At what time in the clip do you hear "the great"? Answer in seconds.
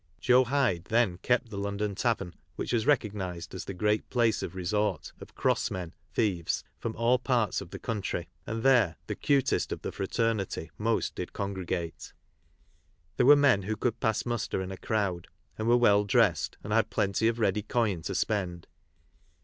3.65-4.09